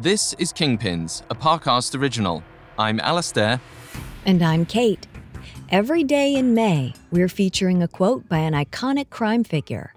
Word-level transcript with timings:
This 0.00 0.32
is 0.38 0.50
Kingpins, 0.50 1.24
a 1.28 1.34
Parcast 1.34 1.94
original. 1.94 2.42
I'm 2.78 3.00
Alastair. 3.00 3.60
And 4.24 4.42
I'm 4.42 4.64
Kate. 4.64 5.06
Every 5.68 6.04
day 6.04 6.36
in 6.36 6.54
May, 6.54 6.94
we're 7.10 7.28
featuring 7.28 7.82
a 7.82 7.88
quote 7.88 8.26
by 8.26 8.38
an 8.38 8.54
iconic 8.54 9.10
crime 9.10 9.44
figure, 9.44 9.92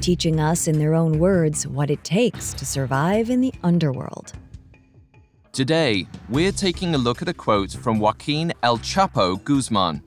teaching 0.00 0.38
us 0.38 0.68
in 0.68 0.78
their 0.78 0.94
own 0.94 1.18
words 1.18 1.66
what 1.66 1.90
it 1.90 2.04
takes 2.04 2.52
to 2.54 2.64
survive 2.64 3.30
in 3.30 3.40
the 3.40 3.52
underworld. 3.64 4.32
Today, 5.50 6.06
we're 6.28 6.52
taking 6.52 6.94
a 6.94 6.98
look 6.98 7.20
at 7.20 7.28
a 7.28 7.34
quote 7.34 7.72
from 7.72 7.98
Joaquin 7.98 8.52
El 8.62 8.78
Chapo 8.78 9.42
Guzman. 9.42 10.04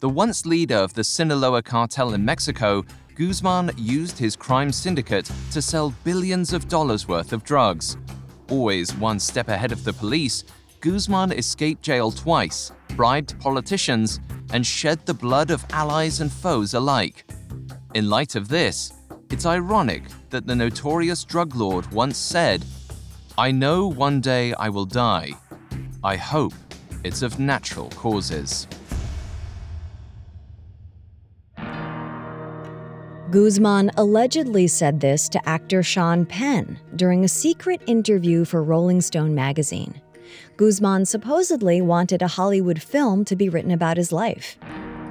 The 0.00 0.10
once 0.10 0.44
leader 0.44 0.76
of 0.76 0.92
the 0.92 1.02
Sinaloa 1.02 1.62
cartel 1.62 2.12
in 2.12 2.26
Mexico, 2.26 2.84
Guzman 3.14 3.70
used 3.78 4.18
his 4.18 4.36
crime 4.36 4.70
syndicate 4.70 5.30
to 5.52 5.62
sell 5.62 5.94
billions 6.04 6.52
of 6.52 6.68
dollars 6.68 7.08
worth 7.08 7.32
of 7.32 7.42
drugs. 7.42 7.96
Always 8.50 8.94
one 8.94 9.18
step 9.18 9.48
ahead 9.48 9.72
of 9.72 9.84
the 9.84 9.92
police, 9.92 10.44
Guzman 10.80 11.32
escaped 11.32 11.82
jail 11.82 12.10
twice, 12.10 12.72
bribed 12.96 13.38
politicians, 13.40 14.20
and 14.52 14.66
shed 14.66 15.04
the 15.06 15.14
blood 15.14 15.50
of 15.50 15.64
allies 15.70 16.20
and 16.20 16.30
foes 16.30 16.74
alike. 16.74 17.24
In 17.94 18.08
light 18.08 18.34
of 18.34 18.48
this, 18.48 18.92
it's 19.30 19.46
ironic 19.46 20.02
that 20.30 20.46
the 20.46 20.54
notorious 20.54 21.24
drug 21.24 21.54
lord 21.54 21.90
once 21.92 22.18
said, 22.18 22.64
I 23.38 23.50
know 23.50 23.86
one 23.86 24.20
day 24.20 24.52
I 24.54 24.68
will 24.68 24.84
die. 24.84 25.32
I 26.04 26.16
hope 26.16 26.52
it's 27.04 27.22
of 27.22 27.38
natural 27.38 27.88
causes. 27.90 28.66
Guzman 33.32 33.90
allegedly 33.96 34.66
said 34.66 35.00
this 35.00 35.26
to 35.30 35.48
actor 35.48 35.82
Sean 35.82 36.26
Penn 36.26 36.78
during 36.96 37.24
a 37.24 37.28
secret 37.28 37.80
interview 37.86 38.44
for 38.44 38.62
Rolling 38.62 39.00
Stone 39.00 39.34
magazine. 39.34 40.02
Guzman 40.58 41.06
supposedly 41.06 41.80
wanted 41.80 42.20
a 42.20 42.28
Hollywood 42.28 42.82
film 42.82 43.24
to 43.24 43.34
be 43.34 43.48
written 43.48 43.70
about 43.70 43.96
his 43.96 44.12
life. 44.12 44.58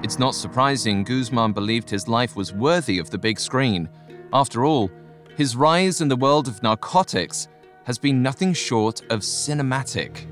It's 0.04 0.20
not 0.20 0.36
surprising 0.36 1.04
Guzman 1.04 1.54
believed 1.54 1.90
his 1.90 2.08
life 2.08 2.36
was 2.36 2.54
worthy 2.54 3.00
of 3.00 3.10
the 3.10 3.18
big 3.18 3.40
screen. 3.40 3.90
After 4.32 4.66
all, 4.66 4.92
his 5.36 5.56
rise 5.56 6.00
in 6.00 6.08
the 6.08 6.16
world 6.16 6.48
of 6.48 6.62
narcotics 6.62 7.48
has 7.86 7.98
been 7.98 8.22
nothing 8.22 8.54
short 8.54 9.02
of 9.10 9.22
cinematic. 9.22 10.28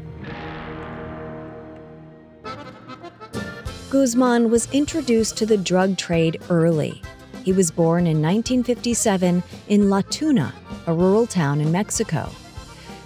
Guzman 3.90 4.52
was 4.52 4.72
introduced 4.72 5.38
to 5.38 5.48
the 5.48 5.58
drug 5.58 5.98
trade 5.98 6.40
early. 6.52 7.02
He 7.44 7.54
was 7.54 7.72
born 7.72 8.06
in 8.06 8.22
1957 8.22 9.44
in 9.70 9.90
La 9.90 10.02
Tuna, 10.02 10.54
a 10.88 10.94
rural 10.94 11.26
town 11.26 11.62
in 11.62 11.72
Mexico. 11.72 12.30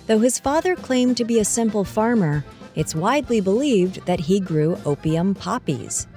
Though 0.08 0.20
his 0.20 0.40
father 0.40 0.76
claimed 0.76 1.18
to 1.18 1.26
be 1.26 1.40
a 1.40 1.46
simple 1.46 1.84
farmer, 1.84 2.44
it's 2.76 2.96
widely 2.96 3.40
believed 3.40 4.06
that 4.06 4.22
he 4.22 4.40
grew 4.40 4.78
opium 4.86 5.36
poppies. 5.36 6.08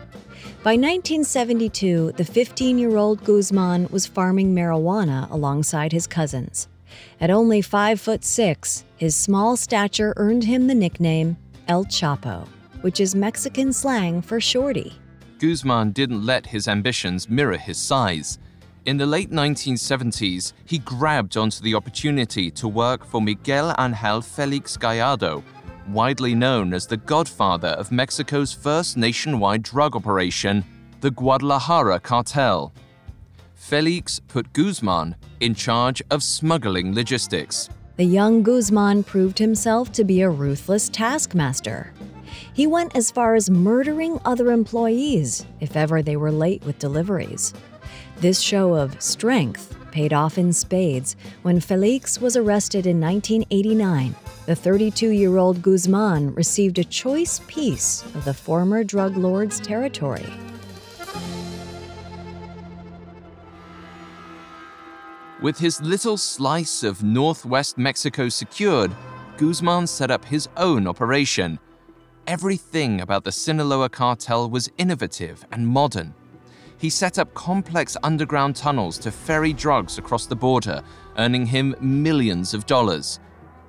By 0.63 0.73
1972, 0.73 2.13
the 2.17 2.25
15 2.25 2.79
year 2.79 2.97
old 2.97 3.23
Guzman 3.23 3.89
was 3.91 4.07
farming 4.07 4.55
marijuana 4.55 5.31
alongside 5.31 5.93
his 5.93 6.07
cousins. 6.07 6.69
At 7.21 7.31
only 7.31 7.63
5 7.63 8.01
foot 8.01 8.25
6, 8.25 8.85
his 8.97 9.15
small 9.15 9.57
stature 9.57 10.15
earned 10.17 10.45
him 10.45 10.67
the 10.67 10.75
nickname 10.75 11.37
El 11.69 11.85
Chapo, 11.85 12.49
which 12.81 13.01
is 13.01 13.15
Mexican 13.15 13.73
slang 13.73 14.23
for 14.23 14.41
shorty. 14.41 14.95
Guzman 15.39 15.91
didn't 15.91 16.25
let 16.25 16.47
his 16.47 16.67
ambitions 16.67 17.29
mirror 17.29 17.59
his 17.59 17.77
size. 17.77 18.39
In 18.87 18.97
the 18.97 19.05
late 19.05 19.31
1970s, 19.31 20.53
he 20.65 20.79
grabbed 20.79 21.37
onto 21.37 21.63
the 21.63 21.75
opportunity 21.75 22.51
to 22.53 22.69
work 22.69 23.05
for 23.05 23.21
Miguel 23.21 23.75
Angel 23.79 24.23
Felix 24.23 24.77
Gallardo, 24.77 25.43
widely 25.89 26.35
known 26.35 26.73
as 26.73 26.87
the 26.87 26.97
godfather 26.97 27.69
of 27.69 27.93
Mexico's 27.93 28.53
first 28.53 28.97
nationwide 28.97 29.63
drug 29.63 29.95
operation, 29.95 30.65
the 31.01 31.11
Guadalajara 31.11 32.01
cartel. 32.01 32.73
Felix 33.55 34.21
put 34.29 34.53
Guzman 34.53 35.17
in 35.41 35.55
charge 35.55 36.01
of 36.11 36.23
smuggling 36.23 36.95
logistics. 36.95 37.69
The 37.97 38.05
young 38.05 38.43
Guzman 38.43 39.05
proved 39.05 39.39
himself 39.39 39.93
to 39.93 40.05
be 40.05 40.21
a 40.21 40.31
ruthless 40.31 40.89
taskmaster. 40.89 41.93
He 42.53 42.67
went 42.67 42.97
as 42.97 43.11
far 43.11 43.35
as 43.35 43.51
murdering 43.51 44.21
other 44.25 44.51
employees 44.51 45.47
if 45.61 45.77
ever 45.77 46.03
they 46.03 46.17
were 46.17 46.33
late 46.33 46.65
with 46.65 46.79
deliveries. 46.79 47.53
This 48.19 48.41
show 48.41 48.75
of 48.75 49.01
strength 49.03 49.77
paid 49.91 50.13
off 50.13 50.37
in 50.37 50.53
spades 50.53 51.17
when 51.43 51.61
Felix 51.61 52.21
was 52.21 52.37
arrested 52.37 52.87
in 52.87 53.01
1989. 53.01 54.15
The 54.47 54.55
32 54.55 55.11
year 55.11 55.37
old 55.37 55.63
Guzman 55.63 56.35
received 56.35 56.79
a 56.79 56.85
choice 56.85 57.41
piece 57.47 58.03
of 58.15 58.25
the 58.25 58.35
former 58.35 58.85
drug 58.85 59.17
lord's 59.17 59.59
territory. 59.59 60.27
With 65.43 65.59
his 65.59 65.81
little 65.83 66.17
slice 66.17 66.83
of 66.83 67.03
northwest 67.03 67.77
Mexico 67.77 68.29
secured, 68.29 68.91
Guzman 69.37 69.87
set 69.87 70.11
up 70.11 70.25
his 70.25 70.49
own 70.57 70.87
operation. 70.87 71.59
Everything 72.27 73.01
about 73.01 73.25
the 73.25 73.33
Sinaloa 73.33 73.89
cartel 73.89 74.51
was 74.51 74.71
innovative 74.79 75.45
and 75.53 75.67
modern 75.67 76.15
he 76.79 76.91
set 76.91 77.19
up 77.19 77.33
complex 77.35 77.97
underground 78.03 78.57
tunnels 78.57 78.99
to 78.99 79.11
ferry 79.11 79.53
drugs 79.53 79.99
across 79.99 80.27
the 80.27 80.37
border, 80.37 80.83
earning 81.19 81.47
him 81.47 81.75
millions 81.81 82.53
of 82.53 82.67
dollars, 82.67 83.19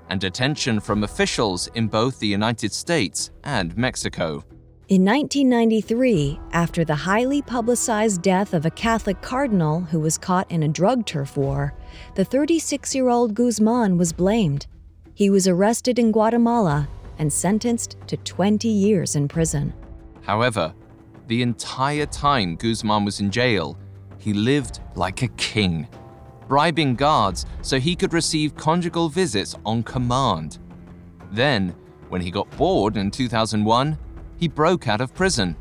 and 0.10 0.24
attention 0.24 0.80
from 0.80 1.04
officials 1.04 1.68
in 1.68 1.88
both 1.88 2.20
the 2.20 2.28
United 2.28 2.74
States 2.74 3.32
and 3.44 3.78
Mexico. 3.78 4.44
In 4.90 5.04
1993, 5.04 6.40
after 6.54 6.86
the 6.86 6.96
highly 6.96 7.42
publicized 7.42 8.22
death 8.22 8.54
of 8.54 8.66
a 8.66 8.72
Catholic 8.72 9.22
cardinal 9.22 9.82
who 9.82 10.00
was 10.00 10.18
caught 10.18 10.50
in 10.50 10.64
a 10.64 10.68
drug 10.68 11.06
turf 11.06 11.36
war, 11.36 11.74
the 12.16 12.24
36 12.24 12.96
year 12.96 13.10
old 13.10 13.34
Guzman 13.34 13.98
was 13.98 14.14
blamed. 14.14 14.68
He 15.14 15.30
was 15.30 15.48
arrested 15.48 16.00
in 16.00 16.12
Guatemala 16.12 16.88
and 17.20 17.32
sentenced 17.32 17.98
to 18.08 18.18
20 18.18 18.68
years 18.68 19.16
in 19.16 19.28
prison. 19.28 19.74
However, 20.22 20.74
the 21.28 21.42
entire 21.42 22.06
time 22.06 22.56
Guzman 22.56 23.06
was 23.06 23.20
in 23.20 23.32
jail, 23.32 23.78
he 24.18 24.34
lived 24.34 24.80
like 24.96 25.22
a 25.22 25.28
king, 25.30 25.88
bribing 26.48 26.96
guards 26.96 27.46
so 27.62 27.80
he 27.80 27.96
could 27.96 28.14
receive 28.14 28.56
conjugal 28.56 29.10
visits 29.10 29.56
on 29.66 29.84
command. 29.84 30.60
Then, 31.32 31.76
when 32.10 32.22
he 32.22 32.32
got 32.32 32.50
bored 32.58 32.98
in 32.98 33.12
2001, 33.12 33.98
he 34.38 34.48
broke 34.48 34.88
out 34.88 35.02
of 35.02 35.14
prison. 35.14 35.56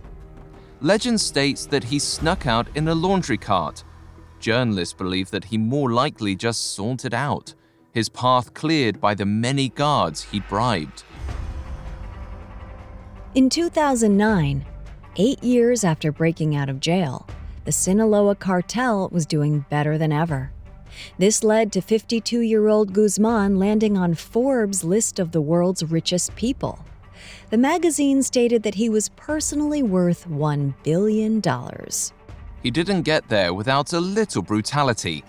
Legend 0.81 1.21
states 1.21 1.67
that 1.67 1.85
he 1.85 1.99
snuck 1.99 2.47
out 2.47 2.69
in 2.77 2.89
a 2.89 2.95
laundry 2.95 3.39
cart. 3.39 3.83
Journalists 4.39 4.95
believe 4.95 5.31
that 5.31 5.47
he 5.47 5.59
more 5.59 5.93
likely 5.93 6.37
just 6.37 6.75
sauntered 6.75 7.15
out, 7.15 7.55
his 7.93 8.09
path 8.09 8.53
cleared 8.53 9.01
by 9.01 9.15
the 9.15 9.25
many 9.25 9.71
guards 9.71 10.23
he 10.23 10.41
bribed. 10.41 11.03
In 13.37 13.51
2009, 13.51 14.65
Eight 15.19 15.45
years 15.45 15.85
after 15.85 16.11
breaking 16.11 16.57
out 16.57 16.71
of 16.71 16.81
jail, 16.81 17.27
the 17.67 17.71
Sinaloa 17.71 18.35
cartel 18.35 19.11
was 19.13 19.27
doing 19.27 19.67
better 19.69 19.99
than 19.99 20.11
ever. 20.11 20.53
This 21.19 21.45
led 21.45 21.71
to 21.73 21.83
52 21.83 22.41
year 22.41 22.69
old 22.69 22.95
Guzman 22.95 23.59
landing 23.59 23.99
on 23.99 24.15
Forbes' 24.15 24.85
list 24.85 25.19
of 25.19 25.33
the 25.33 25.43
world's 25.43 25.85
richest 25.85 26.35
people. 26.35 26.79
The 27.51 27.59
magazine 27.59 28.23
stated 28.23 28.63
that 28.63 28.77
he 28.77 28.89
was 28.89 29.11
personally 29.11 29.83
worth 29.83 30.27
$1 30.27 30.73
billion. 30.83 31.43
He 32.63 32.71
didn't 32.71 33.03
get 33.03 33.29
there 33.29 33.53
without 33.53 33.93
a 33.93 34.01
little 34.01 34.41
brutality. 34.41 35.23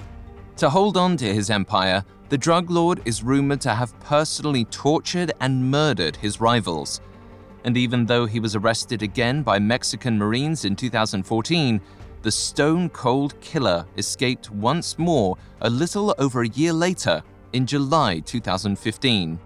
To 0.58 0.70
hold 0.70 0.96
on 0.96 1.18
to 1.18 1.34
his 1.34 1.50
empire, 1.50 2.06
the 2.30 2.38
drug 2.38 2.72
lord 2.72 3.02
is 3.04 3.22
rumored 3.22 3.60
to 3.62 3.76
have 3.76 4.00
personally 4.00 4.64
tortured 4.64 5.34
and 5.42 5.70
murdered 5.70 6.16
his 6.16 6.40
rivals 6.40 7.02
and 7.68 7.76
even 7.76 8.06
though 8.06 8.26
he 8.26 8.40
was 8.40 8.56
arrested 8.56 9.04
again 9.04 9.44
by 9.44 9.60
Mexican 9.60 10.18
Marines 10.18 10.64
in 10.64 10.74
2014, 10.74 11.82
the 12.22 12.32
stone 12.32 12.88
cold 12.90 13.40
killer 13.42 13.86
escaped 13.98 14.50
once 14.50 14.98
more 14.98 15.36
a 15.60 15.70
little 15.70 16.16
over 16.18 16.44
a 16.44 16.48
year 16.48 16.72
later 16.72 17.22
in 17.52 17.66
July 17.66 18.20
2015. 18.20 19.38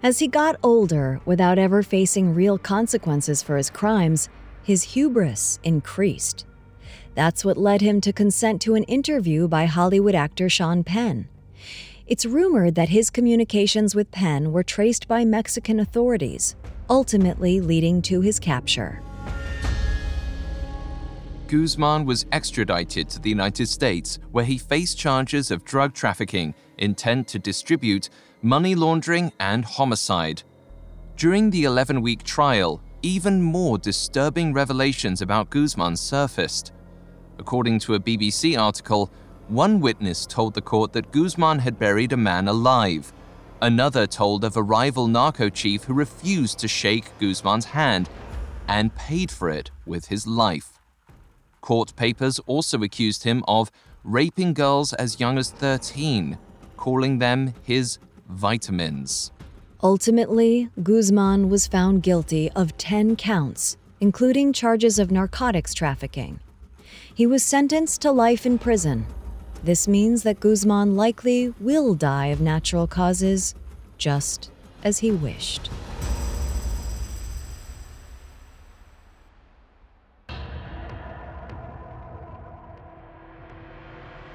As 0.00 0.20
he 0.20 0.28
got 0.28 0.60
older 0.62 1.20
without 1.24 1.58
ever 1.58 1.82
facing 1.82 2.36
real 2.36 2.56
consequences 2.56 3.42
for 3.42 3.56
his 3.56 3.68
crimes, 3.68 4.28
his 4.62 4.84
hubris 4.84 5.58
increased. 5.64 6.46
That's 7.16 7.44
what 7.44 7.56
led 7.56 7.80
him 7.80 8.00
to 8.02 8.12
consent 8.12 8.62
to 8.62 8.76
an 8.76 8.84
interview 8.84 9.48
by 9.48 9.64
Hollywood 9.64 10.14
actor 10.14 10.48
Sean 10.48 10.84
Penn. 10.84 11.28
It's 12.06 12.26
rumored 12.26 12.76
that 12.76 12.88
his 12.90 13.10
communications 13.10 13.96
with 13.96 14.10
Penn 14.10 14.52
were 14.52 14.64
traced 14.64 15.06
by 15.06 15.24
Mexican 15.24 15.78
authorities, 15.78 16.56
ultimately 16.90 17.60
leading 17.60 18.02
to 18.02 18.20
his 18.20 18.38
capture. 18.38 19.00
Guzman 21.46 22.04
was 22.04 22.26
extradited 22.30 23.08
to 23.10 23.20
the 23.20 23.30
United 23.30 23.68
States, 23.68 24.18
where 24.30 24.44
he 24.44 24.58
faced 24.58 24.98
charges 24.98 25.50
of 25.50 25.64
drug 25.64 25.94
trafficking, 25.94 26.54
intent 26.78 27.26
to 27.28 27.38
distribute, 27.38 28.10
money 28.42 28.74
laundering, 28.74 29.32
and 29.40 29.64
homicide. 29.64 30.42
During 31.16 31.50
the 31.50 31.64
11 31.64 32.02
week 32.02 32.22
trial, 32.22 32.80
even 33.02 33.42
more 33.42 33.78
disturbing 33.78 34.52
revelations 34.52 35.22
about 35.22 35.50
Guzman 35.50 35.96
surfaced. 35.96 36.72
According 37.38 37.78
to 37.80 37.94
a 37.94 38.00
BBC 38.00 38.58
article, 38.58 39.10
one 39.48 39.80
witness 39.80 40.26
told 40.26 40.54
the 40.54 40.60
court 40.60 40.92
that 40.92 41.10
Guzman 41.10 41.58
had 41.58 41.78
buried 41.78 42.12
a 42.12 42.16
man 42.16 42.46
alive. 42.46 43.12
Another 43.62 44.06
told 44.06 44.42
of 44.42 44.56
a 44.56 44.62
rival 44.62 45.06
narco 45.06 45.50
chief 45.50 45.84
who 45.84 45.92
refused 45.92 46.58
to 46.60 46.68
shake 46.68 47.16
Guzman's 47.18 47.66
hand 47.66 48.08
and 48.66 48.94
paid 48.94 49.30
for 49.30 49.50
it 49.50 49.70
with 49.84 50.06
his 50.06 50.26
life. 50.26 50.78
Court 51.60 51.94
papers 51.94 52.38
also 52.46 52.82
accused 52.82 53.24
him 53.24 53.44
of 53.46 53.70
raping 54.02 54.54
girls 54.54 54.94
as 54.94 55.20
young 55.20 55.36
as 55.36 55.50
13, 55.50 56.38
calling 56.78 57.18
them 57.18 57.52
his 57.62 57.98
vitamins. 58.30 59.30
Ultimately, 59.82 60.70
Guzman 60.82 61.50
was 61.50 61.66
found 61.66 62.02
guilty 62.02 62.50
of 62.52 62.76
10 62.78 63.16
counts, 63.16 63.76
including 64.00 64.54
charges 64.54 64.98
of 64.98 65.10
narcotics 65.10 65.74
trafficking. 65.74 66.40
He 67.14 67.26
was 67.26 67.42
sentenced 67.42 68.00
to 68.02 68.10
life 68.10 68.46
in 68.46 68.58
prison. 68.58 69.06
This 69.62 69.86
means 69.86 70.22
that 70.22 70.40
Guzman 70.40 70.96
likely 70.96 71.52
will 71.60 71.94
die 71.94 72.26
of 72.26 72.40
natural 72.40 72.86
causes, 72.86 73.54
just 73.98 74.50
as 74.82 74.98
he 74.98 75.10
wished. 75.10 75.70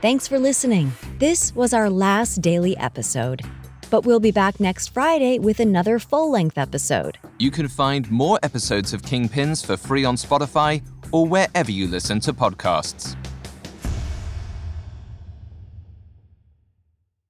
Thanks 0.02 0.28
for 0.28 0.38
listening. 0.38 0.92
This 1.18 1.56
was 1.56 1.74
our 1.74 1.90
last 1.90 2.40
daily 2.40 2.78
episode, 2.78 3.42
but 3.90 4.06
we'll 4.06 4.20
be 4.20 4.30
back 4.30 4.60
next 4.60 4.90
Friday 4.90 5.40
with 5.40 5.60
another 5.60 5.98
full 5.98 6.30
length 6.30 6.60
episode. 6.60 7.18
You 7.40 7.50
can 7.50 7.68
find 7.68 8.12
more 8.12 8.38
episodes 8.44 8.94
of 8.94 9.02
Kingpins 9.02 9.66
for 9.66 9.76
free 9.76 10.06
on 10.06 10.16
Spotify 10.16 10.84
or 11.12 11.26
wherever 11.26 11.72
you 11.72 11.88
listen 11.88 12.20
to 12.20 12.34
podcasts. 12.34 13.16